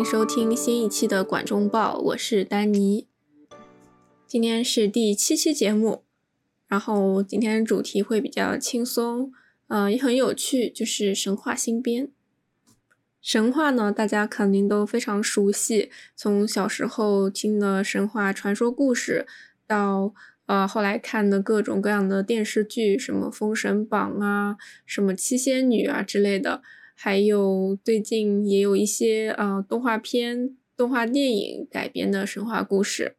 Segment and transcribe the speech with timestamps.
[0.00, 3.06] 欢迎收听新一期的《管中报》，我是丹尼。
[4.26, 6.04] 今天是第七期节目，
[6.66, 9.30] 然后今天主题会比较轻松，
[9.68, 12.08] 呃，也很有趣，就是神话新编。
[13.20, 19.26] 神话呢，大家肯定都非常熟悉，从小时候听的神话传说故事，
[19.66, 20.14] 到
[20.46, 24.56] 呃后来看的各种各样的电视剧，什么《封神榜》啊，
[24.86, 26.62] 什么七仙女啊之类的。
[27.02, 33.16] 还有最近也有一些呃动画片、动画电影改编的神话故事。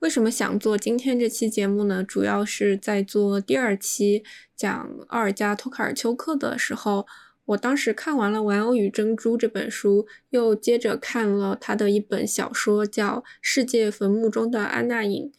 [0.00, 2.04] 为什么想做今天这期节目呢？
[2.04, 4.22] 主要是在做第二期
[4.54, 7.06] 讲奥尔加·托卡尔丘克的时候，
[7.46, 15.32] 我当时看完了《玩偶与珍珠》这本书，又接着看了他的一本小说，叫《世界坟墓中的安娜影》。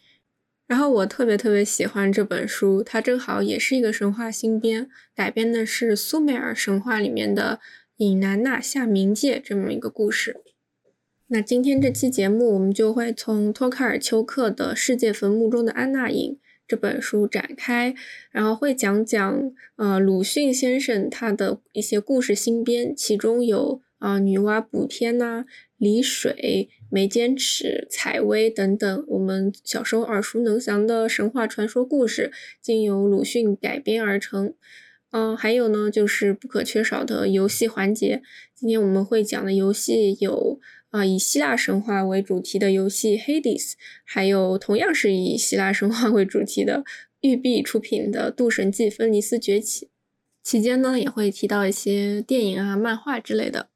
[0.67, 7.59] 然后我特别特别喜欢这本书，它正好也是一个神话新编，改编的是苏美尔神话里面的
[7.97, 10.41] 尹南娜下冥界这么一个故事。
[11.27, 16.33] 那今天这期节目，我们就会从托卡尔丘克的《世界坟墓中的安娜影》
[16.67, 17.94] 这本书展开，
[18.31, 25.45] 然后会讲讲呃鲁迅先生他的一些故事新编，其中有啊女娲补天呐。
[25.77, 34.53] 离水、眉间尺、采薇等等，我们小时候耳熟能详的神话传说故事，经由鲁迅改编而成。
[35.11, 38.21] 嗯，还有呢，就是不可缺少的游戏环节。
[38.55, 43.71] 今天我们会讲的游戏有啊，以希腊神话为主题的游戏《Hades》，
[44.05, 46.85] 还有同样是以希腊神话为主题的
[47.19, 49.88] 育碧出品的《渡神记：芬尼斯崛起》。
[50.41, 53.67] 期间呢，也会提到一些电影啊、漫画之类的。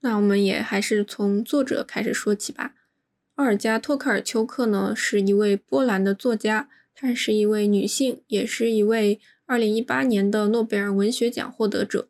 [0.00, 2.74] 那我们也还是从作者开始说起吧。
[3.34, 12.08] 奥尔加·托克尔丘克呢，是一位波兰的作家，她是一位女性，也是一位2018年的诺贝尔文学奖获得者。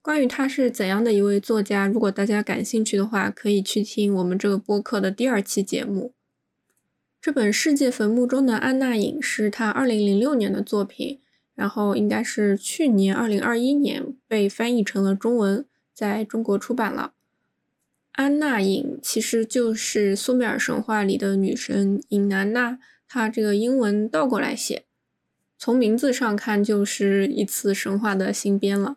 [0.00, 6.12] 关于她是怎样的一位作家，如果大家感兴趣的话，可以去听我们这个播客的第二期节目。
[7.20, 11.20] 这本《世界坟墓中的安娜影》是她2006年的作品，
[11.54, 15.64] 然后应该是去年2021年被翻译成了中文。
[16.02, 17.12] 在中国出版了，
[18.14, 24.82] 安娜影其实就是苏美尔神话里的女神尹南娜，她这个英文倒过来写，
[25.56, 28.96] 从名字上看就是一次神话的新编了。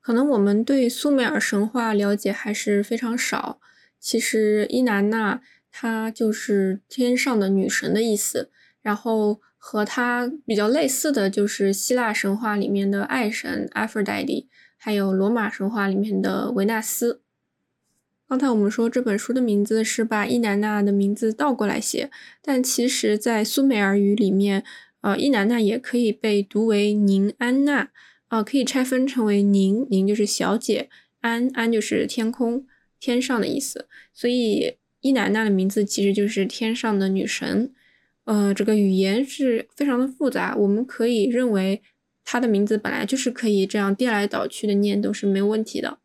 [0.00, 3.58] 可能我们对苏美尔神话了解还是非常少，
[3.98, 5.40] 其实伊南娜
[5.72, 14.46] 她就是天上的女神的意思，然后和她比较类似的就是希腊神话里面的爱神 Aphrodite。
[14.82, 17.20] 还有罗马神话里面的维纳斯。
[18.26, 22.10] 刚才我们说这本书的名字是把伊南娜的名字倒过来写，
[22.40, 24.64] 但其实，在苏美尔语里面，
[25.02, 27.90] 呃，伊南娜也可以被读为宁安娜，
[28.28, 30.88] 啊，可以拆分成为宁，宁就是小姐，
[31.20, 32.64] 安安就是天空、
[32.98, 33.86] 天上的意思。
[34.14, 37.70] 所以伊南娜的名字其实就是天上的女神。
[38.24, 41.82] 呃，这个语言是非常的复杂，我们可以认为。
[42.32, 45.98] 他的名字本来就是可以这样颠来倒去的念，都是没有问题的。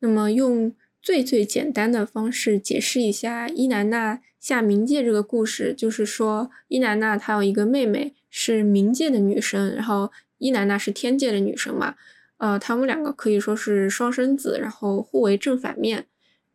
[0.00, 11.94] 那么用最最简单的方式解释一下伊南娜下冥界这个故事，就是说伊南娜她有一个妹妹是冥界的女神，然后伊南娜是天界的女神嘛，
[12.36, 16.04] 呃，他们两个可以说是双生子，然后互为正反面。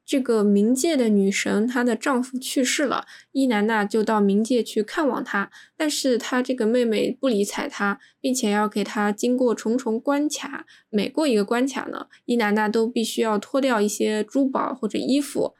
[0.06, 15.56] 这个冥界的女神，她的丈夫去世了，伊南娜就到冥界去看望她，但是她这个妹妹不理睬她，并且要给她经过重重关卡，每过一个关卡呢，伊南娜都必须要脱掉一些珠宝或者衣服。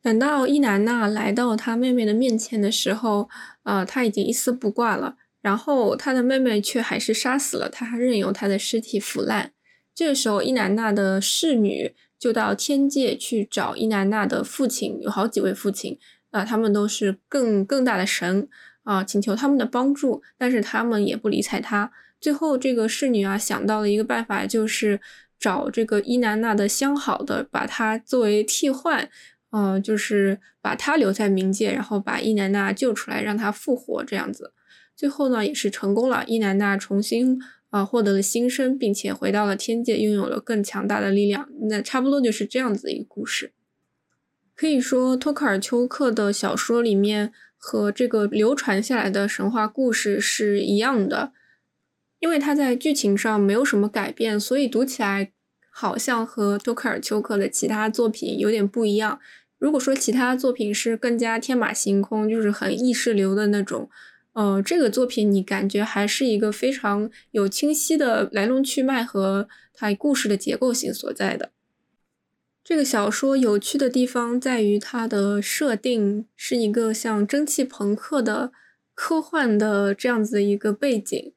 [0.00, 3.28] 等到伊南娜来到她妹妹的面前的时候，
[3.64, 9.52] 呃，她已经一丝不挂了，然后她的妹妹却还是杀死了她，任由她的尸体腐烂。
[9.92, 11.96] 这个时候，伊南娜的侍女。
[12.18, 15.98] 就到天界去找伊南娜的父亲，有好几位父亲，
[16.30, 18.48] 啊，他们都是更更大的神
[18.82, 21.90] 啊，请求他们的帮助，但是他们也不理睬他。
[22.20, 25.00] 最后，这个侍女啊想到了一个办法，就是
[25.38, 29.08] 找这个伊南娜的相好的，把他作为替换，
[29.50, 34.52] 呃，就是把他留在冥界，然后把伊南娜救出来，让他复活这样子。
[34.96, 37.40] 最后呢，也是成功了，伊南娜重新。
[37.70, 41.48] 啊，获得了新生，并且回到了天界，拥有了更强大的力量。
[41.68, 43.52] 那差不多就是这样子一个故事。
[44.54, 51.32] 可以说，托克尔丘克的小说里面和这个流传下来的神话故事是一样的，
[52.18, 55.32] 因为他在剧情上没有什么改变，所以读起来
[55.70, 59.20] 好像和托克尔丘克的其他作品有点不一样。
[59.58, 63.90] 如果说其他作品是更加天马行空，就是很意识流的那种。
[64.38, 71.50] 呃，这个作品你感觉还是一个非常有清晰的来龙去脉和它故事的结构性所在的。
[72.62, 78.52] 这个小说有趣的地方在于它的设定是一个像蒸汽朋克的
[78.94, 81.32] 科幻的这样子的一个背景。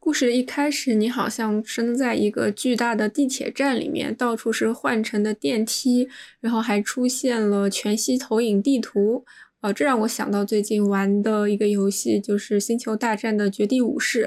[0.00, 6.08] 故事一开始，你好像身在一个巨大的地铁站里面，到处是换乘的电梯，
[6.40, 9.24] 然后还出现了全息投影地图。
[9.66, 14.26] 呃，这让我想到最近玩的一个游戏，就是《星球大战》的《绝地武士》。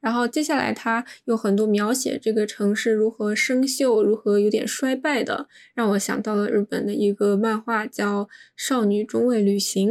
[0.00, 8.24] 然后接下来，它有很多描写这个城市如何生锈、如何有点衰败的，让我想到了日本的一个漫画，叫
[8.56, 9.90] 《少女中尉旅行》。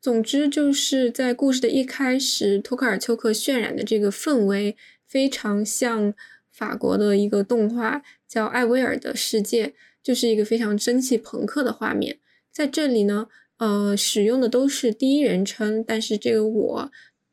[0.00, 6.14] 总之，就是在故事的一开始，托卡尔丘克渲染的这个氛围非常像
[6.52, 9.66] 法国的一个动画，叫《艾薇儿的世界》，
[10.00, 12.18] 就是一个非常蒸汽朋克的画面。
[12.52, 13.28] 在这里呢，
[13.62, 16.90] 呃，使用的都是第一人称，但是这个我。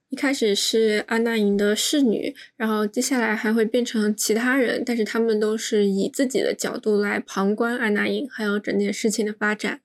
[0.09, 9.81] 一开始是安娜颖的侍女，然后接下来还会变成其他人，但是他们都是以自己的角度来旁观安娜颖还有整件事情的发展。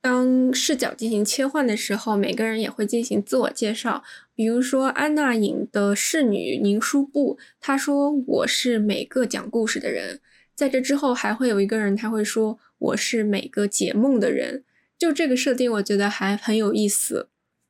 [0.00, 4.02] 当视角进行切换的时候，每个人也会进行自我介绍。
[4.34, 10.20] 比如说安娜颖的侍女宁书布，她说我是每个讲故事的人。
[10.54, 14.64] 在这之后还会有一个人，他会说我是每个解梦的人。
[14.98, 17.28] 就这个设定，我觉得还很有意思。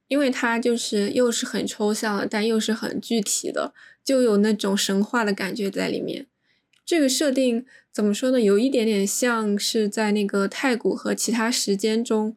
[0.08, 3.75] 因为它就是又是很抽象，但又是很具体的，
[4.05, 6.28] 就有那种神话的感觉在里面。
[6.84, 8.40] 这个设定怎么说呢？
[8.40, 12.37] 有一点点像是在那个太古和其他时间中，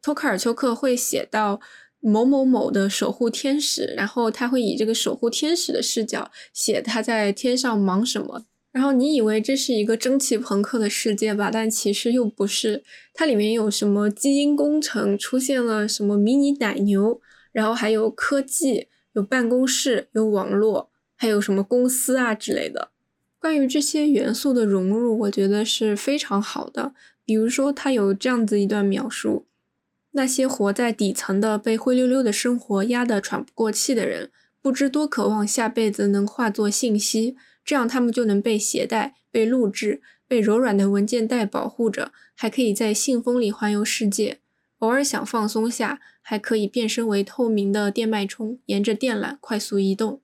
[0.00, 1.60] 托卡尔丘克会写到
[1.98, 8.44] 某某某的守护天使，然后他会以这个守护天使的视角写他在天上忙什么。
[8.78, 11.50] 然后你以为这是一个蒸汽朋克的世界吧？
[11.52, 12.84] 但其实又不是。
[13.12, 17.20] 它里面有什么基因工程，出现了什么迷你奶牛，
[17.50, 22.90] 然后还有科技，有办公室，有网络，还有什么公司啊之类的。
[23.40, 26.92] 关于这些元素的融入，我觉得是非常好的。
[27.24, 29.46] 比如说，它有这样子一段描述：
[30.12, 34.30] 那些活在底层的、被灰溜溜的生活压得喘不过气的人，
[34.62, 37.34] 不知多渴望下辈子能化作信息。
[37.68, 44.38] 这样，他们就能被携带、被录制、被柔软的文件袋保护着，还可以在信封里环游世界。
[44.78, 50.22] 偶尔想放松下，还可以变身为透明的电脉冲，沿着电缆快速移动。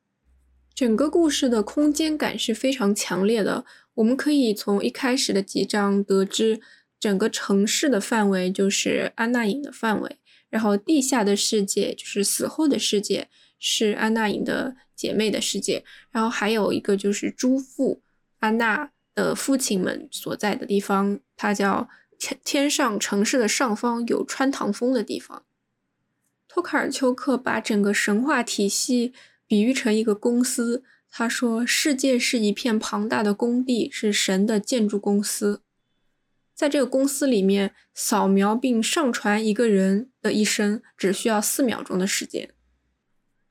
[0.75, 3.67] 整个故事的空间感是非常强烈的。
[3.97, 6.59] 我们可以从一开始的几章得知，
[6.99, 10.17] 整个城市的范围就是安娜影的范围，
[10.49, 13.29] 然后地下的世界就是死后的世界。
[13.67, 18.03] 是安娜颖的姐妹的世界，然后还有一个就是朱父
[18.41, 21.89] 安娜的父亲们所在的地方，它叫
[22.19, 25.47] 天天上城市的上方有穿堂风的地方。
[26.47, 29.15] 托卡尔丘克把整个神话体系
[29.47, 35.63] 比喻成一个公司，他说世界是一片庞大的工地，是神的建筑公司。
[36.55, 42.51] 在这个公司里面，扫描并上传一个人的一生只需要四秒钟的时间。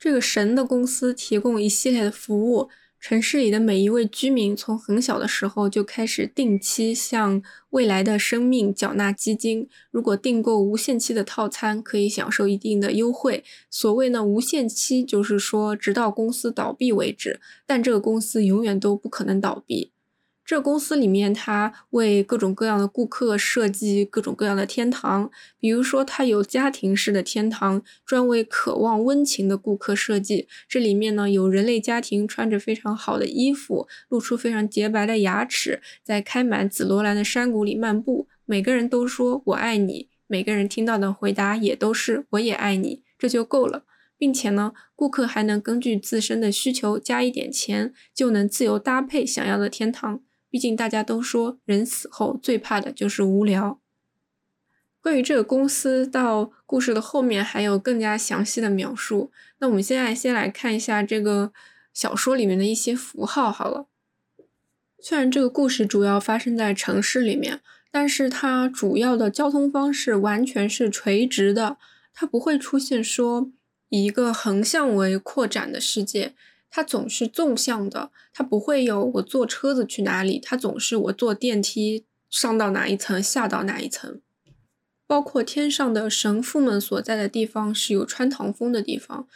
[0.03, 2.67] 这个神的公司提供一系列的服务，
[2.99, 9.69] 城市里的每一位居民从很小的时候就开始定期向未来的生命缴纳基金。
[9.91, 13.45] 如果订购无限期的套餐，可以享受一定的优惠。
[13.69, 19.92] 所谓呢无限期，就是说直到公司倒闭为止，但这个公司永远都不可能倒闭。
[20.45, 30.47] 这公司里面，它为各种各样的顾客设计各种各样的天堂，比如说，它有家庭式的天堂，专为渴望温情的顾客设计。
[30.67, 38.27] 这里面呢，有人类家庭穿着非常好的衣服，露出非常洁白的牙齿，在开满紫罗兰的山谷里漫步。
[38.45, 43.85] 每个人都说“我爱你”，每个人听到的回答也都是“我也爱你”，这就够了。
[44.17, 50.21] 并且呢，顾客还能根据自身的需求加一点钱，就能自由搭配想要的天堂。
[50.53, 53.79] 毕竟大家都说，人死后最怕的就是无聊。
[55.01, 59.31] 关于这个公司，到故事的后面还有更加详细的描述。
[59.57, 61.51] 那我们现在先来看一下这个
[61.91, 63.87] 小说里面的一些符号好了。
[64.99, 71.77] 虽然这个故事主要发生在城市里面，但是它主要的交通方式完全是垂直的，
[72.13, 73.49] 它不会出现说
[73.89, 76.35] 以一个横向为扩展的世界。
[76.75, 84.19] 它总是纵向的，它不会有我坐车子去哪里，它总是我坐电梯上到哪一层下到哪一层。
[85.05, 89.27] 包括天上的神父们所在的地方是有穿堂风的地方，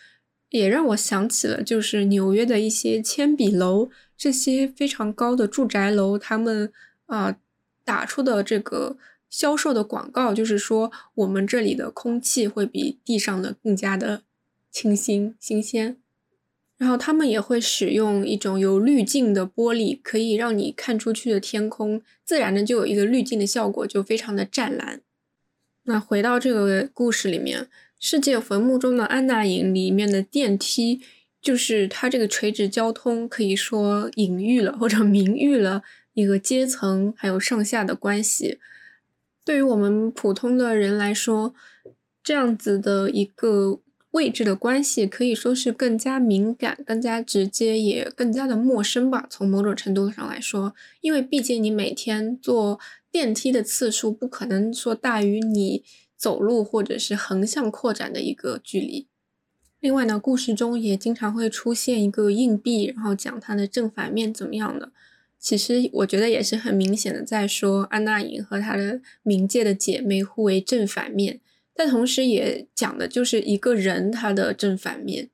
[0.50, 6.74] 也让我想起了就是纽约的一些铅笔楼，这些非常高的住宅楼，他们
[7.06, 7.38] 啊
[7.84, 8.98] 打出的这个
[9.29, 14.24] 销售的广告就是说我们这里的空气会比地上的更加的
[14.72, 15.98] 清新新鲜。
[16.77, 25.01] 然后他们也会使用一种有滤镜的玻璃，可以让你看出去的天空自然的就有一个滤镜的效果，就非常的湛蓝。
[25.86, 27.63] 那回到这个故事里面，
[28.00, 31.01] 《世界坟墓中的安娜影》里面的电梯，
[31.41, 35.81] 就是它这个垂直交通可以说隐喻了或者明喻了
[36.13, 38.60] 一个阶层还有上下的关系。
[39.43, 41.55] 对于我们普通的人来说，
[42.24, 43.79] 这样子的一个。
[44.17, 49.27] 位置的关系可以说是更加敏感、更加直接，也更加的陌生吧。
[49.29, 52.79] 从某种程度上来说，因为毕竟你每天坐
[53.12, 55.83] 电梯的次数不可能说大于你
[56.17, 59.05] 走路或者是横向扩展的一个距离。
[59.79, 64.91] 另外呢，故事中也经常会出现一个硬币，然后讲它的正反面怎么样的。
[65.38, 71.39] 其实我觉得也是很明显的在说安娜颖和她的冥界的姐妹互为正反面。
[71.79, 75.29] 但同时也讲的就是一个人他的正反面。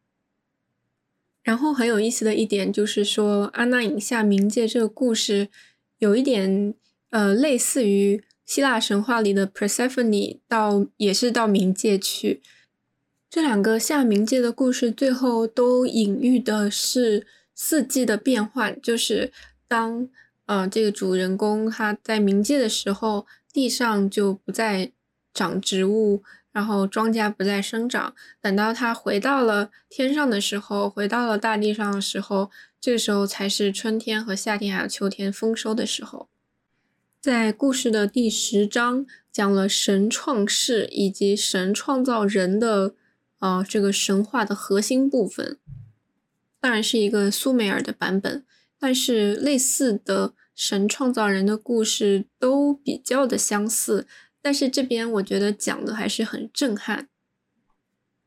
[1.41, 5.47] 然后很有意思的一点就是说，安娜影下冥界这个故事
[5.99, 6.73] 有一点
[7.11, 12.41] 呃类似于希腊神话里的 Persephone 到也是到冥界去。
[13.29, 19.31] 这两个下冥界的故事最后都隐喻的是四季的变换，就是
[19.69, 20.09] 当
[20.45, 24.91] 呃这个主人公他在冥界的时候，地上就不再。
[25.33, 28.13] 长植物，然后庄稼不再生长。
[28.41, 36.29] 等到它回到了天上的时候，回到了大地上的时候，这个时候才是春天和夏天还有秋天丰收的时候。
[37.21, 42.95] 在故事的第十章讲了神创世以及神创造人的
[43.39, 45.57] 啊这个神话的核心部分，
[46.59, 48.45] 当然是一个苏美尔的版本，
[48.77, 54.05] 但是类似的神创造人的故事都比较的相似。
[54.43, 57.07] 但是这边我觉得讲的还是很震撼。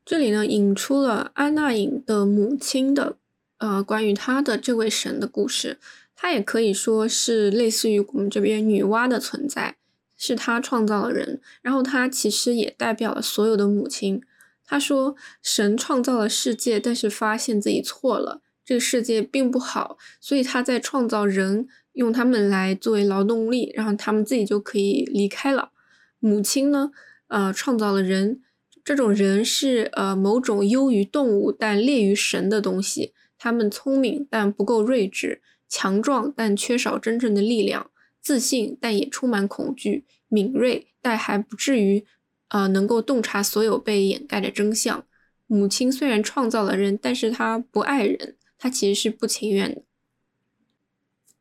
[0.03, 3.17] 这里呢引出了安娜影的母亲的，
[3.59, 5.77] 呃，关于她的这位神的故事。
[6.15, 9.75] 她也可以说是类似于我们这边女娲的存在，
[10.17, 14.23] 是她创造了人，然后她其实也代表了所有的母亲。
[14.65, 25.71] 她说神创造了世界，但是发现自己错了，这个世界并不好，所以他在创造人，用他们来作为劳动力，然后他们自己就可以离开了。
[26.19, 26.91] 母亲呢，
[27.27, 28.41] 呃，创造了人，
[28.83, 33.13] 这种人是呃某种优于动物但劣于神的东西。
[33.37, 42.03] 他们聪明但不够睿智，强壮但缺少真正的力量，自信但也充满恐惧，敏锐但还不至于
[42.49, 45.05] 呃能够洞察所有被掩盖的真相。
[45.45, 49.83] 母亲虽然创造了人，但是她不爱人，她其实是不情愿的。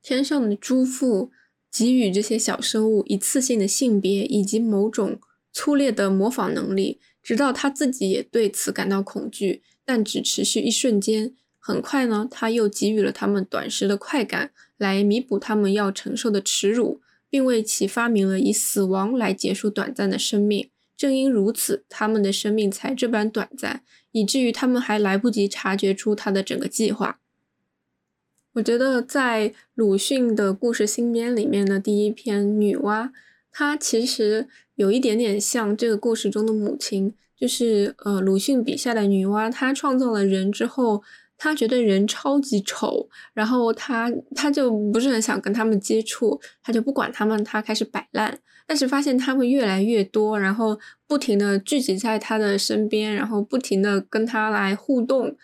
[0.02, 1.32] 天上的诸父。
[1.72, 5.20] 给予这些小生物一次性的性别以及某种
[5.52, 11.34] 粗劣的模仿能力，直到他自己也对此感到恐惧，但只持续一瞬间。
[11.58, 20.70] 很快呢，他又给予了他们短时的快感，来弥补他们要承受的耻辱，并为其发明了以死亡来结束短暂的生命。
[20.96, 23.82] 正因如此，他们的生命才这般短暂，
[24.12, 27.20] 以至于他们还来不及察觉出他的整个计划。
[28.56, 33.10] 我觉得在鲁迅的故事新编里面的第一篇女娲，
[33.52, 41.02] 她其实有一点点像这个故事中的母亲，就是呃鲁迅笔下的女娲，她创造了人之后，
[41.36, 55.36] 她觉得人超级丑，然后她她就不是很想跟他们接触，她就不管他们，她开始摆烂，但是发现他们越来越多，然后不停的聚集在她的身边，然后不停的跟她来互动。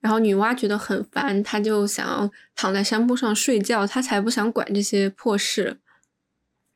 [0.00, 5.78] 然后女娲觉得很烦，她就想要躺在山坡上睡觉，她才不想管这些破事。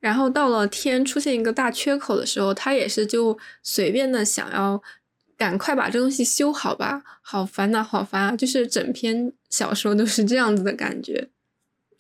[0.01, 4.83] 然后到了天出现一个大缺口的时候，她也是就随便的想要
[5.37, 8.37] 赶快把这东西修好吧，好烦呐，好烦啊！
[8.37, 11.29] 就是整篇小说都是这样子的感觉。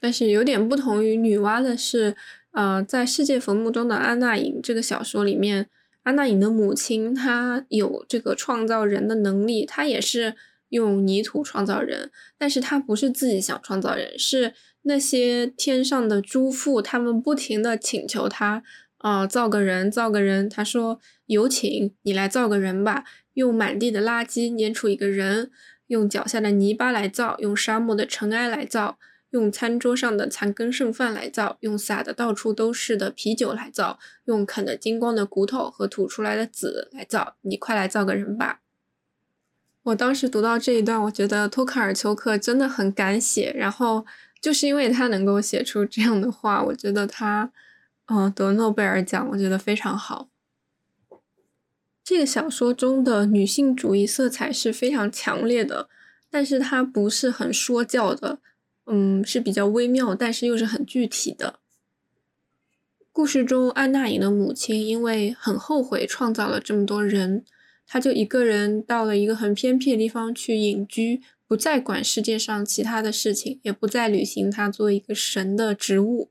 [0.01, 2.17] 但是有点不同于女娲的是，
[2.51, 5.69] 呃，在世界坟墓中的安娜影这个小说里面，
[6.03, 10.35] 安娜影的母亲她有这个创造人的能力，她也是。
[10.73, 18.63] 用泥土创造人，但是他不是自己想创造人，是那些天上的诸父，他们不停的请求他，
[18.97, 20.49] 啊，造个人，造个人。
[20.49, 25.51] 他说：“有请你来造个人吧，用满地的垃圾捏出一个人，
[25.89, 28.99] 用脚下的泥巴来造，用沙漠的尘埃来造，
[29.33, 37.37] 用餐桌上的残羹剩饭来造，用洒的到处都是的啤酒来造，用啃的精光的骨头和吐出来的籽来造。
[37.43, 38.61] 你快来造个人吧。”
[39.85, 44.07] 我当时读到这一段，我觉得托卡尔丘克真的很敢写，然后
[44.41, 47.51] 就是因为他能够写出这样的话，我觉得他，
[48.07, 50.29] 嗯，得诺贝尔奖，我觉得非常好。
[52.05, 55.89] 这个小说中的女性主义色彩是非常强烈的，
[56.31, 58.39] 但是它不是很说教的，
[58.87, 61.59] 嗯，是比较微妙，但是又是很具体的。
[63.13, 67.45] 故事中，安娜颖的母亲因为很后悔创造了这么多人，
[67.93, 76.31] 他就一个人到了一个很偏僻的地方去隐居，不再管世界上其他的事情，也不再履行他作为一个神的职务。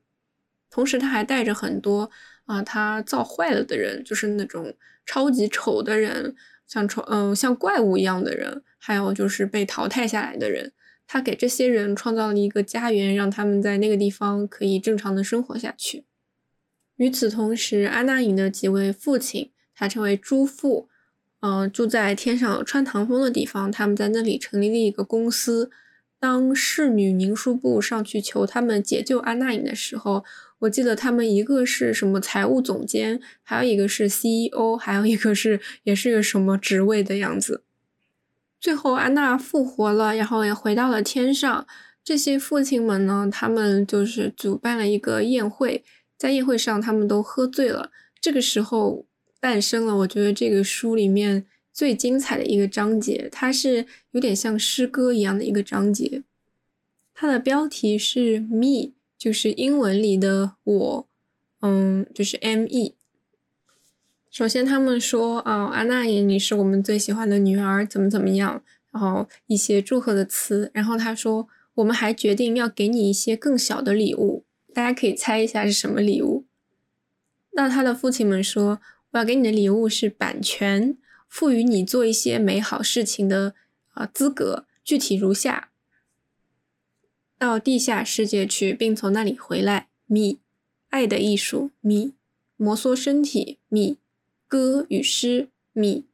[0.68, 2.10] 同时，他还带着很多
[2.46, 4.74] 啊，他造坏了的人，就是那种
[5.06, 6.34] 超级丑的人，
[6.66, 10.72] 像丑嗯像怪物一样的人，还有就是被淘汰下来的人。
[11.06, 16.06] 他给这些人创造了一个家园，让他们在那个地方可以正常的生活下去。
[16.96, 20.88] 与此同时，安娜颖的几位父亲，他称为诸父，
[21.42, 23.70] 嗯，住在天上穿堂风的地方。
[23.70, 25.70] 他们在那里成立了一个公司。
[26.20, 30.24] 当侍女宁书部上去求他们解救安娜颖的时候，
[30.60, 37.64] 我记得他们一个是什么财务总监，还有一个是 CEO，还有一个是也是个什么职位的样子。
[38.60, 41.66] 最后，安娜复活了，然后也回到了天上。
[42.04, 45.82] 这些父亲们呢，他们就是主办了一个宴会。
[46.16, 47.90] 在宴会上，他们都喝醉了。
[48.20, 49.04] 这个时候
[49.42, 56.22] 诞生了，我觉得这个书里面最精彩的一个章节，它是有点像诗歌一样的一个章节。
[57.12, 61.08] 它的标题是 “me”，就是英文里的我，
[61.60, 62.92] 嗯，就是 “me”。
[64.30, 70.70] 首先，他们说啊，安娜颖，你是我们最喜欢的女儿，怎么怎么样，然后一些祝贺的词。
[70.72, 74.44] 然后他说，我们还决定要给你一些更小的礼物。
[74.72, 76.46] 大家可以猜一下是什么礼物？
[77.54, 78.80] 那他的父亲们说
[79.12, 80.96] ：“我要给你的礼物是版权，
[81.28, 83.54] 赋予你做一些美好事情的
[83.92, 85.70] 啊资格，具体如下：
[87.38, 89.88] 到地下世界去，并从那里回来。
[90.06, 90.38] 米，
[90.90, 91.70] 爱的艺术。
[91.80, 92.14] 米，
[92.56, 93.58] 摩挲身体。
[93.68, 93.98] 米，
[94.48, 95.48] 歌与诗。
[95.72, 96.06] 米，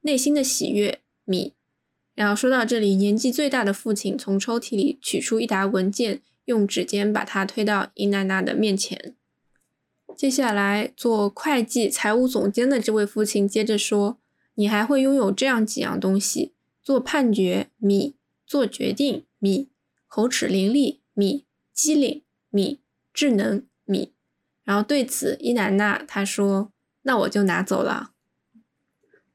[0.00, 1.00] 内心的喜悦。
[1.24, 1.52] 米。
[2.14, 6.22] 然后说到这里，年纪最大的父亲从抽屉里取出一沓文件。
[6.46, 9.14] 用指尖把它推到伊娜娜的面前。
[10.16, 14.18] 接下来，做会计、财务总监的这位父亲接着说
[14.54, 18.14] ：“你还会拥有这样几样东西：做判决，米；
[18.46, 19.68] 做决定，米；
[20.06, 22.78] 口齿伶俐，米；机灵，米；
[23.12, 24.12] 智能，米。”
[24.62, 26.70] 然后对此，伊娜娜她说
[27.02, 28.12] ：“那我就拿走了。”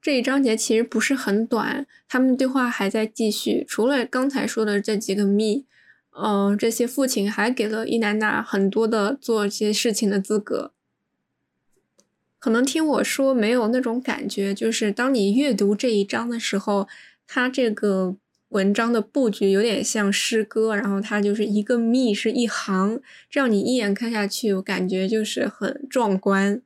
[0.01, 3.65] 这一章节其实不是很短，他们对话还在继续。
[3.67, 5.65] 除了刚才说的这几个米。
[6.11, 10.73] 嗯，这些父亲还给了伊南娜很多的做这些事情的资格。
[12.39, 16.87] 可能听我说没有那种感觉，就是当你阅读这一章的时候，
[17.27, 18.17] 它这个
[18.49, 26.61] 文章的布局有点像诗歌，然后它就是一个密是一行，这样你一眼看下去，我感觉就是很壮观。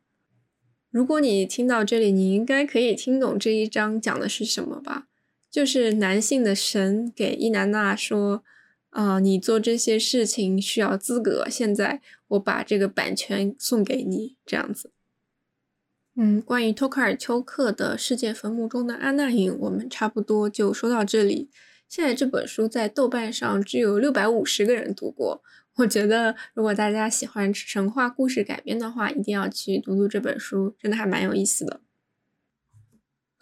[0.89, 5.08] 如果你听到这里，你应该可以听懂这一章讲的是什么吧？
[5.51, 8.43] 就是男性的神给伊南娜说。
[8.93, 11.47] 啊，你做这些事情需要资格。
[11.49, 14.91] 现在我把这个版权送给你，这样子。
[16.15, 21.49] 嗯，关于托卡尔丘克的《世界坟墓中的安娜影》，我们差不多就说到这里。
[21.89, 25.41] 现在这本书在豆瓣上只有六百五十个人读过。
[25.77, 31.82] 我觉得，如果大家喜欢神话故事改编的话，一定要去读读这本书，真的还蛮有意思的。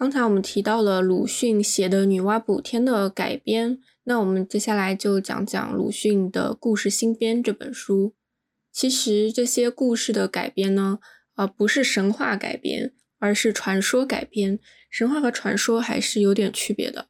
[0.01, 3.77] 刚才我们提到了鲁迅写的《女娲补天》的改编。
[4.05, 8.15] 那我们接下来就讲讲鲁迅的故事新编这本书。
[8.71, 10.97] 其实这些故事的改编呢，
[11.35, 14.57] 啊，不是神话改编，而是传说改编。
[14.89, 17.09] 神话和传说还是有点区别的。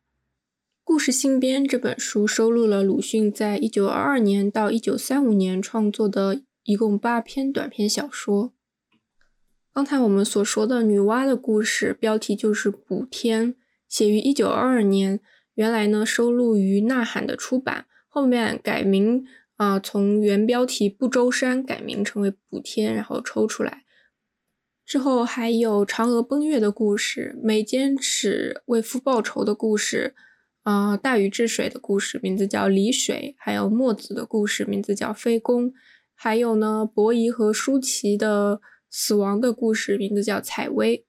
[0.83, 8.51] 故事新编这本书收录了鲁迅在一九二二年到一九三五年创作的一共八篇短篇小说。
[9.73, 13.53] 刚才我们所说的女娲的故事，标题就是《补天》，
[13.87, 15.21] 写于一九二二年。
[15.53, 23.83] 原来呢，收录于《呐喊》的出版，后面改名啊，从原标题《不周山》改名成为《补天》，然后抽出来。
[24.85, 30.13] 之后还有嫦娥奔月的故事，眉间尺为父报仇的故事，
[30.63, 35.71] 啊，大禹治水的故事，名字叫离水；还有墨子的故事，名字叫非攻；
[36.13, 38.59] 还有呢，伯夷和舒淇的
[38.91, 41.05] 死亡的故事，名字叫采薇。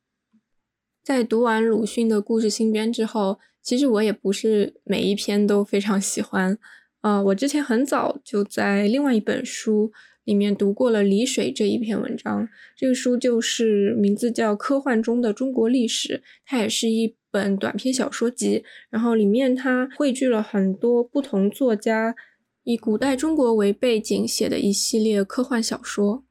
[1.03, 3.40] 在读完鲁迅的故事新编之后。
[3.64, 6.59] 其实我也不是每一篇都非常喜欢，
[7.03, 9.92] 呃，我之前很早就在另外一本书
[10.25, 12.49] 里面读过了《离水》这一篇文章。
[12.77, 18.64] 这个书就是名字叫《科幻中的中国历史》，它也是一本短篇小说集。
[18.90, 22.16] 然后里面它汇聚了很多不同作家
[22.64, 26.25] 以古代中国为背景写的一系列科幻小说。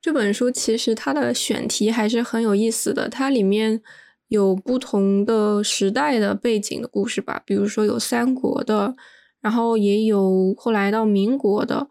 [0.00, 3.82] 这本书其实它的选题还是很有意思的，它里面。
[4.28, 8.94] 有不同的时代的背景的故事吧，比如说有三国的，
[9.40, 11.88] 然后也有后来到民国的。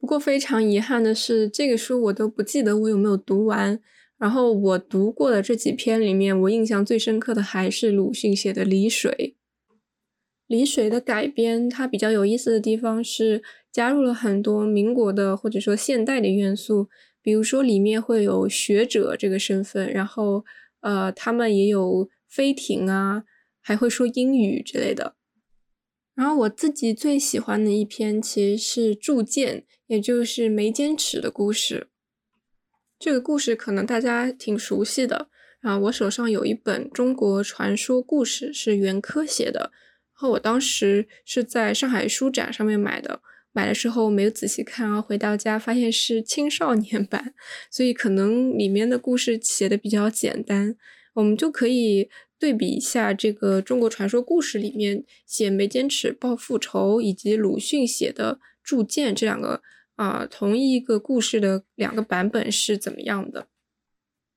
[0.00, 3.78] 不过非常遗憾的是，这个书我都不记得我有没有读完。
[4.18, 9.12] 然后我读过的这几篇里面，我印象最深刻的还是鲁迅写的《离水》。
[10.48, 16.88] 《离水》的改编，它比较有意思的地方是加入了很多民国的或者说现代的元素，
[17.24, 20.44] 比如说里面会有学者这个身份，然后
[20.82, 23.24] 呃，他们也有飞艇啊，
[23.60, 25.16] 还会说英语之类的。
[26.14, 29.60] 然后我自己最喜欢的一篇其实是《铸剑》。
[29.86, 31.88] 也就是眉间尺的故事，
[32.98, 35.28] 这个故事可能大家挺熟悉的
[35.60, 35.78] 啊。
[35.78, 39.70] 我手上有一本《中国传说故事》，是袁科写的，
[40.14, 43.20] 然后我当时是在上海书展上面买的，
[43.54, 47.32] 买的时候没有仔细看啊，回到家发现是青少年版，
[47.70, 50.76] 所以可能里面的故事写的比较简单。
[51.14, 59.62] 我们就可以对比一下这个《中国传说故事》里面写眉间尺报复仇，以及鲁迅写的《铸剑》这两个。
[59.96, 63.46] 啊，同一个故事的两个版本是怎么样的？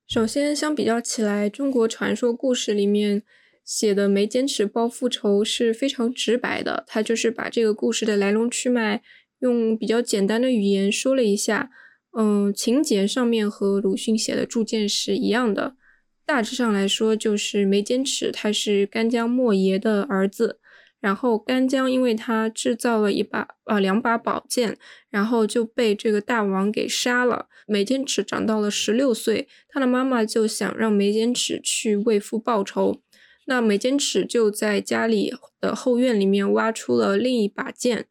[0.06, 3.24] 首先，相比较起来，中国传说故事里面
[3.68, 9.02] 写的眉间尺报复仇是非常直白的，他就是把这个故事的来龙去脉
[9.40, 11.70] 用比较简单的语言说了一下。
[12.16, 15.76] 嗯，情节上面和鲁迅写的铸剑是一样的，
[16.24, 20.60] 大致上来说就是眉间尺他是干将莫邪的儿子。
[21.00, 24.76] 然后干将因为他制造了一把呃两把宝剑，
[25.10, 27.46] 然后就被这个大王给杀了。
[27.68, 33.00] 眉间尺长到了十六岁，他的妈妈就想让眉间尺去为父报仇。
[33.48, 38.06] 那眉间尺就在家里的后院里面挖出了另一把剑，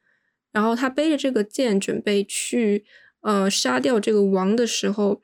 [0.51, 2.83] 然后他背着这个剑准备去
[3.21, 5.21] 呃杀掉这个王的时候。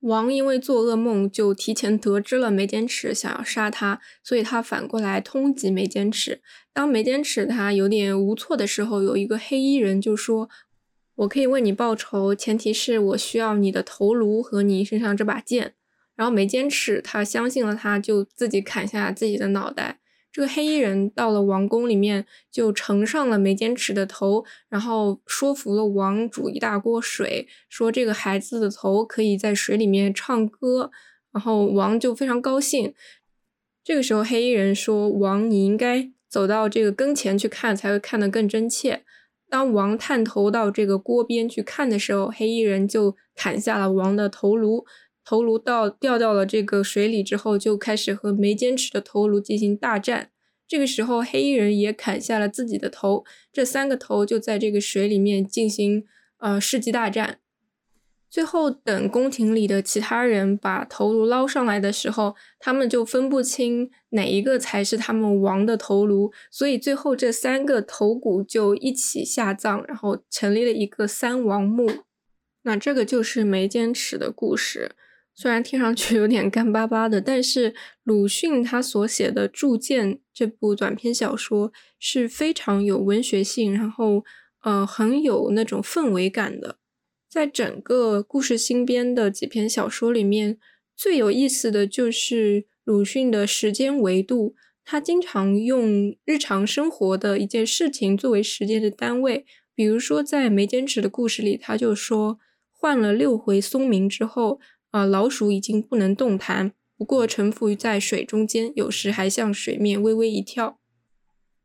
[0.00, 6.40] 王因为做噩梦，就提前得知了眉间尺想要杀他，所以他反过来通缉眉间尺。
[6.72, 10.48] 当眉间尺他有点无措的时候，有一个黑衣人就说
[11.16, 15.74] ：“我可以为你报仇，前提是我需要你的头颅和你身上这把剑。”
[16.16, 20.00] 然后眉间尺他相信了，他就自己砍下自己的脑袋。
[20.32, 30.90] 这个黑衣人到了王宫里面，就呈上了眉间尺的头，然后说服了王煮一大锅水，说这个孩子的头可以在水里面唱歌，
[31.32, 32.92] 然后王就非常高兴。
[33.84, 39.04] 这个时候，黑衣人说：“王，你应该走到这个跟前去看，才会看得更真切。”
[39.48, 44.84] 当王探头到这个锅边去看的时候，黑衣人就砍下了王的头颅。
[45.24, 50.30] 头颅到掉到了这个水里之后，就开始和眉间尺的头颅进行大战。
[50.66, 56.04] 这个时候，黑衣人也砍下了自己的头，这三个头就在这个水里面进行
[56.38, 57.38] 呃世纪大战。
[58.30, 71.88] 最后，等宫廷里的其他人把头颅捞上来的时候，他们就分不清哪一个才是他们王的头颅，所以最后这三个头骨就一起下葬，然后成立了一个三王墓。
[72.62, 74.92] 那这个就是眉间尺的故事。
[75.36, 84.24] 虽然听上去有点干巴巴的，但是鲁迅他所写的《铸剑》这部短篇小说是非常有文学性，然后
[84.62, 86.78] 呃很有那种氛围感的。
[87.28, 90.56] 在整个故事新编的几篇小说里面，
[90.96, 99.44] 最有意思的就是鲁迅的时间维度，他经常用日常生活的一件事情作为时间的单位。
[99.74, 102.38] 比如说在眉间尺的故事里，他就说
[102.70, 104.60] 换了六回松明之后。
[104.94, 110.78] 啊，老鼠已经不能动弹，不过沉浮于在水中间，有时还向水面微微一跳。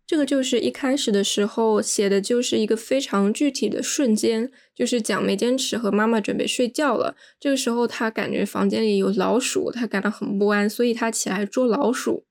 [0.07, 7.15] 这个就是一开始的时候写的，就是一个非常具体的瞬间，就是讲眉间尺和妈妈准备睡觉了。
[7.39, 12.25] 这个时候他感觉房间里有老鼠，他感到很不安，所以他起来捉老鼠。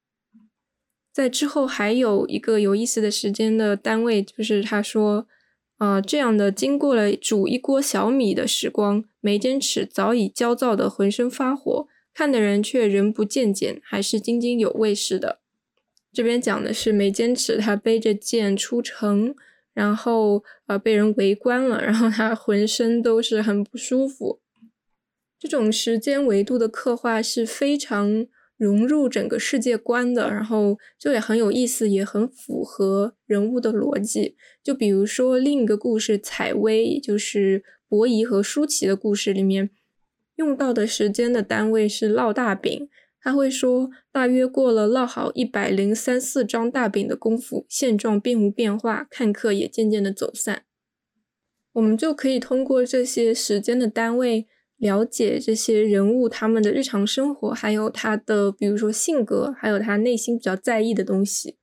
[1.13, 5.29] 在之后还有一个有意思的时间的单位，就是他说。
[5.79, 15.39] 啊，这样的经过了煮一锅小米的时光，眉间尺早已焦躁的浑身发火，看的人却仍不见减，还是津津有味似的。
[16.13, 19.35] 这边讲的是眉间尺，他背着剑出城，
[19.73, 24.41] 然后呃被人围观了，然后他浑身都是很不舒服。
[25.39, 28.27] 这种时间维度的刻画是非常。
[28.59, 34.37] 融入整个世界观的，然后就也很有意思，也很符合人物的逻辑。
[34.63, 39.71] 就比如说另一个故事《采薇》，就是伯夷和舒淇的故事里面，
[40.35, 42.89] 用到的时间的单位是烙大饼。
[43.21, 50.65] 他会说，大约过了烙好一百零三四张大饼的功夫，现状并无变化，看客也渐渐的走散。
[51.75, 54.49] 我们就可以通过这些时间的单位。
[54.79, 61.57] 了解这些人物他们的日常生活，还有他的比如说性格，还有他内心比较在意的东西。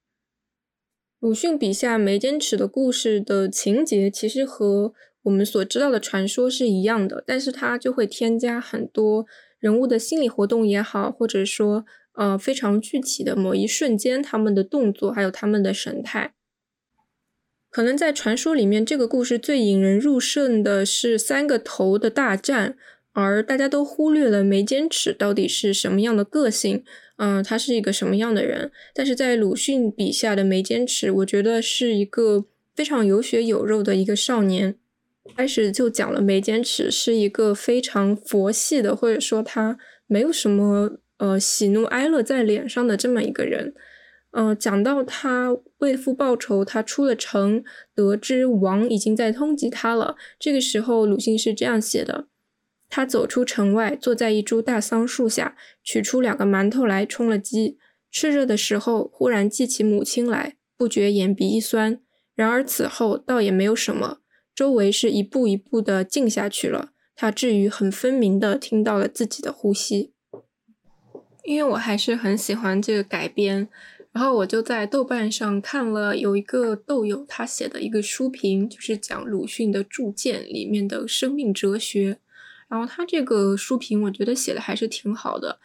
[1.20, 9.26] 鲁迅笔下眉间尺的故事的情节其实和我们所知道的传说是一样的，但是他就会添加很多
[9.58, 16.36] 人物的心理活动也好，或者说呃非常具体的某一瞬间他们的动作，还有他们的神态。
[17.72, 22.78] 可能在传说里面，这个故事最引人入胜的是三个头的大战，
[23.16, 26.84] 而大家都忽略了眉间尺到底是什么样的个性，
[27.16, 28.70] 嗯，他是一个什么样的人。
[28.94, 34.76] 但是在鲁迅笔下的眉间尺，我觉得是一个非常有血有肉的一个少年。
[35.36, 43.74] 开始就讲了眉间尺是一个非常佛系的，或者说他没有什么呃喜怒哀乐在脸上的这么一个人。
[44.32, 47.64] 呃，讲到他为父报仇，他出了城，
[47.96, 50.18] 得知王已经在通缉他了。
[50.38, 52.28] 这个时候，鲁迅是这样写的：
[52.90, 57.78] 他走出城外，坐在一株大桑树下，取出两个馒头来充了饥。
[58.12, 62.00] 吃着的时候，忽然记起母亲来，不觉眼鼻一酸。
[62.34, 64.20] 然而此后倒也没有什么，
[64.54, 66.92] 周围是一步一步的静下去了。
[67.16, 70.14] 他至于很分明的听到了自己的呼吸。
[71.44, 73.68] 因为我还是很喜欢这个改编。
[74.12, 82.20] 然后我就在豆瓣上看了有一个豆友他写的一个书评，就是讲鲁迅的铸剑里面的生命哲学。
[82.68, 85.60] 然后他这个书评我觉得写的还是挺好的，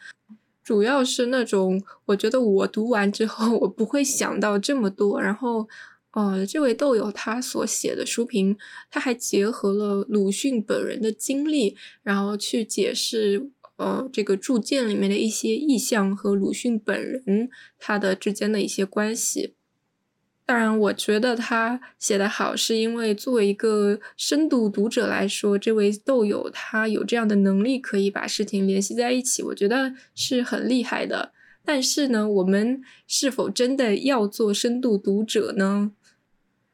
[0.63, 5.21] 主要是那种我觉得我读完之后我不会想到这么多。
[5.21, 5.67] 然后，
[6.11, 8.57] 呃，这位豆友他所写的书评，
[8.89, 13.51] 他还结合了鲁迅本人的经历，然后去解释。
[13.77, 19.55] 呃，这个铸剑里面的一些意象和鲁迅本人他的之间的一些关系，
[20.51, 31.31] 当然，我觉得他写的好，是因为作为一个深度读者来说，这位豆友他有这样的能力，可以把事情联系在一起，我觉得是很厉害的。
[31.63, 35.93] 但是呢，我们是否真的要做深度读者呢？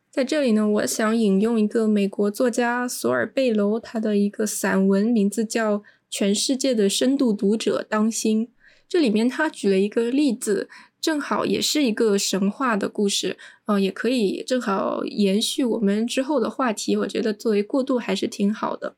[0.09, 5.83] 在这里呢，我想引用一个美国作家索尔贝楼他的一个散文，名字叫。
[6.09, 8.47] 全世界的深度读者当心，
[8.87, 10.69] 这里面他举了一个例子，
[11.07, 16.97] 正好也是一个神话的故事，呃，也可以正好延续我们之后的话题。
[16.97, 18.97] 我觉得作为过渡还是挺好的。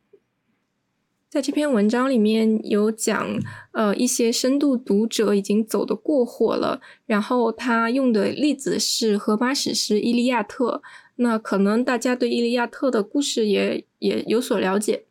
[1.30, 3.40] 在这篇文章里面有讲，
[3.74, 10.82] 呃，一些深度读者已经走得过火了，然后他用的例子是荷马史诗《伊利亚特》，
[11.18, 15.06] 那可能大家对《伊利亚特》的故事也也有所了解。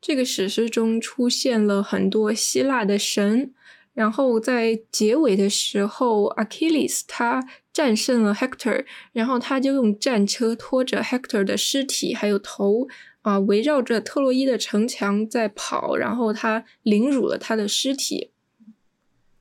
[0.00, 3.54] 这个史诗中出现了很多希腊的神，
[3.94, 12.88] 然后在结尾的时候，Achilles 他战胜了 Hector，然后他就用战车拖着 Hector 的尸体还有头
[13.22, 18.32] 啊，围绕着特洛伊的城墙在跑，然后他凌辱了他的尸体。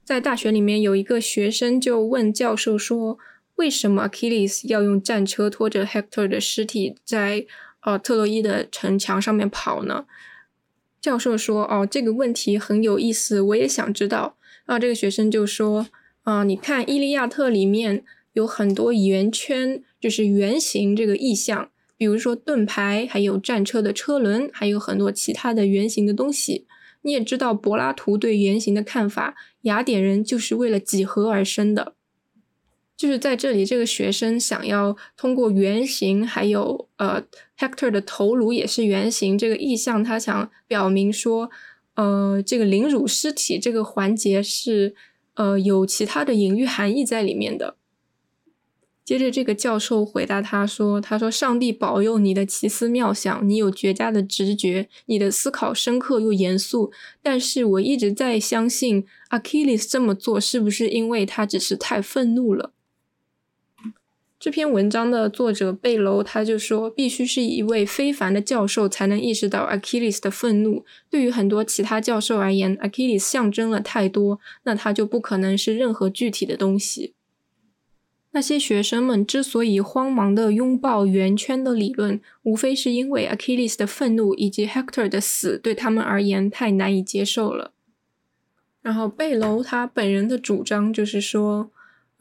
[0.04, 3.18] 在大学里面有一个学生就问教授说
[3.56, 7.48] ：“为什么 Achilles 要用战车拖着 Hector 的尸体在
[7.82, 10.06] 呃特洛伊的城墙上面跑呢？”
[11.02, 15.88] 教授说：“哦，这个问题很有意思，我也想知道。”啊，这个学生就说
[16.24, 26.66] ：“啊，你看《伊利亚特》里面有很多圆圈，就是圆形这个意象，比如说盾牌，还有战车的车轮，还有很多其他的圆形的东西。
[27.02, 31.96] 你也知道柏拉图对圆形的看法，雅典人就是为了几何而生的。”
[32.96, 37.22] 就是在这里，这个学生想要通过圆形，还有呃
[37.58, 41.50] ，Hector 的头颅也是圆形这个意象，他想表明说，
[41.96, 44.96] 呃，这个凌辱尸体这个环节是
[45.36, 47.76] 呃有其他的隐喻含义在里面的。
[49.06, 56.90] 接着，这个教授回答他说：“他说，上帝保佑你的奇思妙想，你有绝佳的直觉，你的思考深刻又严肃。
[57.22, 62.72] 但是我一直在相信，Achilles 这么做是不是因为他只是太愤怒了？”
[64.44, 70.84] 这篇文章的作者贝楼他就说，必须是一位非凡的教授才能意识到 Achilles 的愤怒。
[71.10, 77.14] 对于很多其他教授而言，Achilles 象征了太多，那他就不可能是任何具体的东西。
[78.32, 87.72] 那些学生们之所以慌忙地拥抱圆圈的理论，无非是因为 Achilles 的愤怒以及 Hector 的死对他们而言太难以接受了。
[88.82, 91.72] 然后贝楼他本人的主张就是说。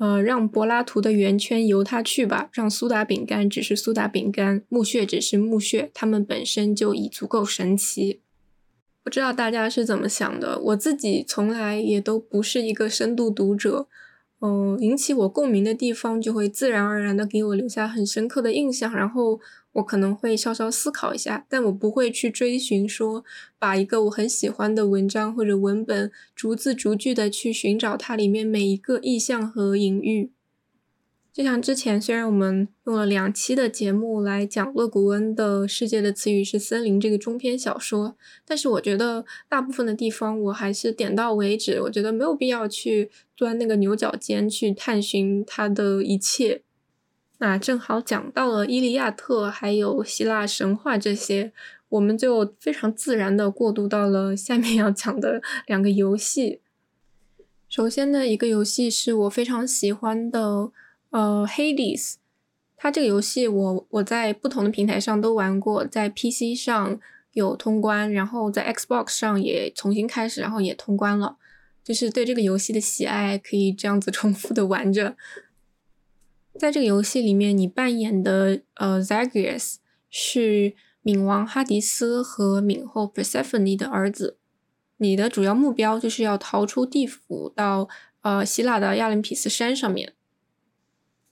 [0.03, 8.21] 呃，让柏拉图的圆圈由他去吧，让苏打饼干只是苏打饼干，墓穴只是墓穴，他们本身就已足够神奇。
[9.05, 10.59] 不知道大家是怎么想的？
[10.59, 13.87] 我自己从来也都不是一个深度读者，
[14.41, 19.39] 嗯，引起我共鸣的地方，就会自然而然的给我留下很深刻的印象，然后
[19.73, 23.25] 我可能会稍稍思考一下，但我不会去追寻说，
[23.59, 30.31] 把一个我很喜欢的文章或者文本，逐字逐句的去寻找它里面每一个意象和隐喻。
[31.33, 41.81] 就像之前，虽然我们用了两期的节目来讲勒古恩的《世界的词语是森林》这个中篇小说，但是我觉得大部分的地方我还是点到为止。
[41.81, 46.61] 我觉得没有必要去钻那个牛角尖去探寻它的一切。
[47.43, 51.53] 那正好讲到了《伊利亚特》还有希腊神话这些，
[51.89, 56.61] 我们就非常自然的过渡到了下面要讲的两个游戏。
[57.69, 60.71] 首先呢，一个游戏是我非常喜欢的。
[61.11, 62.15] 呃，Hades，
[62.77, 67.01] 它这个游戏我我在不同的平台上都玩过，在 PC 上
[67.33, 71.37] 有通关，然后在 Xbox 上也重新开始，然后也通关了。
[71.83, 75.17] 就是对这个游戏的喜爱可以这样子重复的玩着。
[76.59, 79.77] 在这个游戏里面，你扮演的呃 Zagreus
[80.09, 84.39] 是冥王哈迪斯和冥后 Persephone 的儿子。
[84.99, 87.89] 你的主要目标就是要逃出地府，到
[88.21, 90.13] 呃希腊的亚林匹斯山上面。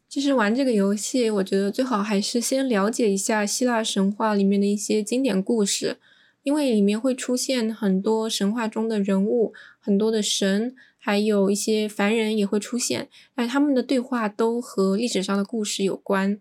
[0.09, 5.99] 其实玩这个游戏，我觉得最好还是先了解一下希腊神话里面的一些经典故事，
[6.43, 16.39] 因为里面会出现很多神话中的人物，很多的神，还有一些凡人也会出现，但他们的对话都和历史上的故事有关。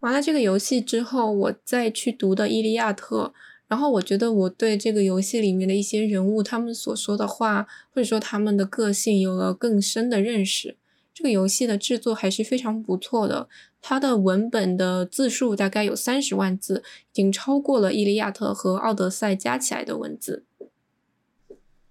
[0.00, 3.32] 玩了这个游戏之后，我再去读的《伊利亚特》，
[3.66, 10.76] 然后我觉得我对这个游戏里面的一些人物，他们所说的话，或者说他们的个性，有了更深的认识。
[11.14, 13.48] 这个游戏的制作还是非常不错的，
[13.80, 16.82] 它的文本的字数大概有三十万字，
[17.12, 20.44] 已经超过了《伊利亚特》和《奥德赛》加起来的文字。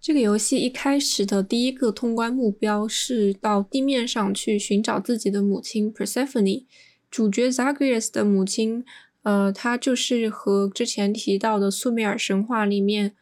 [0.04, 6.66] 这个游戏一开始的第一个通关目标是到地面上去寻找自己的母亲 Persephone。
[7.10, 8.84] 主角 Zagreus 的母亲，
[9.22, 13.16] 呃，她就是和之前提到的苏美尔神话里面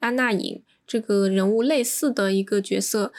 [0.00, 3.12] 安娜隐这个人物类似的一个角色。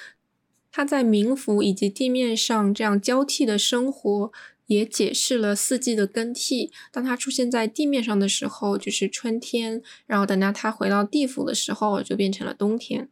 [0.69, 4.33] 他在冥府以及地面上这样交替的生活，
[4.67, 6.71] 也解释了四季的更替。
[6.91, 13.09] 当它出现在地面上的时候，就是春天；然后等到它回到地府的时候，就变成了冬天。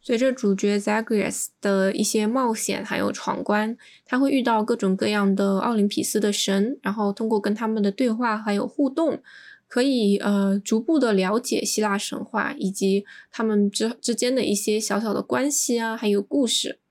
[0.00, 9.22] 随着主角 Zagreus 的一些冒险还有闯关，他会遇到各种各样的奥林匹斯的神，然后通过跟他们的对话还有互动。
[9.68, 16.81] 可以呃逐步的了解希腊神话以及他们之之间的一些小小的关系啊，还有故事。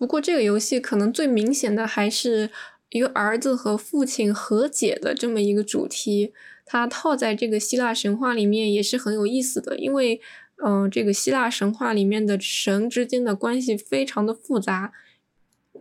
[0.00, 2.48] 不过这个游戏可能最明显的还是
[2.88, 6.32] 一个儿子和父亲和解的这么一个主题，
[6.64, 10.18] 它套在这个希腊神话里面也是很有意思的，因为
[10.64, 14.90] 嗯这个希腊神话里面的神之间的关系非常的复杂，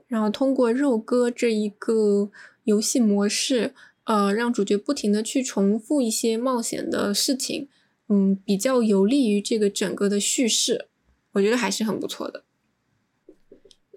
[0.09, 2.29] 然后通过肉鸽这一个
[2.65, 3.73] 游戏模式。
[4.05, 7.69] 呃，让主角不停的去重复一些冒险的事情，
[8.07, 10.87] 嗯，比较有利于这个整个的叙事，
[11.33, 12.43] 我觉得还是很不错的。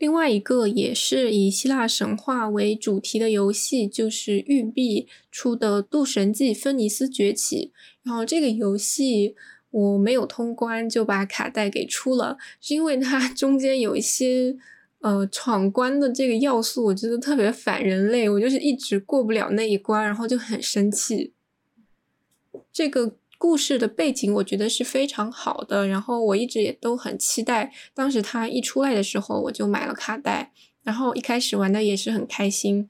[0.03, 7.71] 另外一个也是以希腊神话为主题的游戏，就是育碧出的《渡神记：芬尼斯崛起》，
[8.03, 9.37] 然后这个游戏
[9.71, 14.57] 我没有通关就把卡带给出了，是因为它 中间有一些。
[15.03, 21.33] 呃，闯关的这个要素我觉得特别反人类，我就是一直过不了那一关，然后就很生气。
[22.73, 27.73] 这个故事的背景我觉得是非常好的，然后我一直也都很期待。
[27.93, 30.53] 当时它一出来的时候，我就买了卡带，
[30.85, 32.89] 然后一开始玩的也是很开心。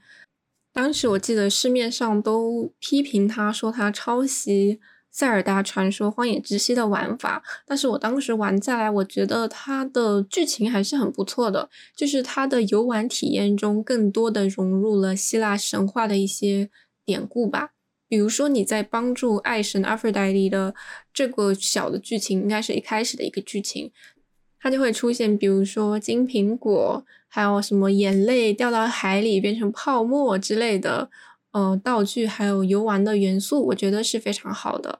[0.75, 4.79] 当时我记得市面上都批评他说他抄袭。
[5.11, 16.71] 塞尔达传说：荒野之息的玩法，但是我当时玩下来，我觉得它的剧情还是很不错的，就是它的游玩体验中更多的融入了希腊神话的一些
[17.05, 17.72] 典故吧。
[18.13, 20.75] 比如说你在帮助爱神阿弗戴蒂的
[21.15, 23.91] 这个小的剧情，应该是一开始的一个剧情，
[24.61, 31.09] 它就会出现，比如说金苹果，还有什么眼泪掉到海里变成泡沫之类的。
[31.53, 34.99] 呃，道具还有游玩的元素，我觉得是非常好的。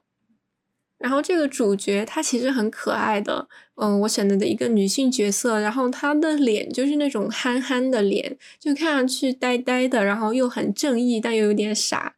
[0.97, 12.15] 然后这个主角她其实很可爱的，嗯，我选择的一个女性角色，然后她的脸就是那种憨憨的脸，就看上去呆呆的，然后又很正义，但又有点傻。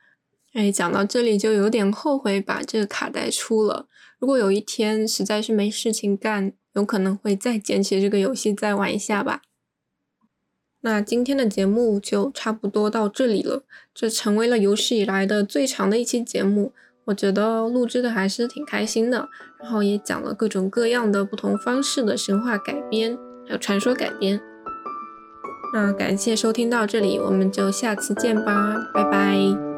[0.56, 3.88] 哎，讲到这里就有点后悔把这个卡带出了。
[4.18, 9.41] 如果有一天实在是没事情干，有可能会再捡起这个游戏再玩一下吧。
[10.80, 16.72] 那今天的节目就差不多到这里了，这成为了有史以来的最长的一期节目。
[17.06, 19.28] 我觉得录制的还是挺开心的，
[19.60, 23.18] 然后也讲了各种各样的不同方式的神话改编。
[23.45, 24.39] 还有传说改编。
[25.74, 29.74] 那感谢收听到这里，我们就下次见吧，拜拜。